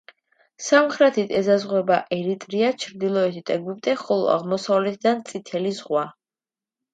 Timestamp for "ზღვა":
5.83-6.09